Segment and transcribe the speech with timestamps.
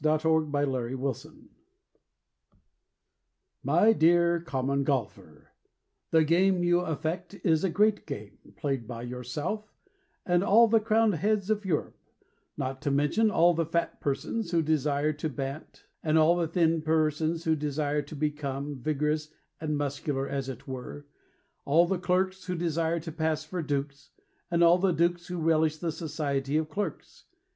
[0.01, 1.51] TO THE COMMON GOLFER
[3.61, 5.51] My dear Common Golfer,
[6.09, 9.71] The game you affect Is a great game Played by yourself
[10.25, 11.99] And all the crowned heads of Europe,
[12.57, 17.43] Not to mention all the fat persons who desire to bant, All the thin persons
[17.43, 19.29] who desire to become Vigorous
[19.59, 21.05] and muscular, as it were,
[21.63, 24.09] All the clerks who desire to pass for dukes,
[24.49, 27.25] And all the dukes who relish the society of clerks.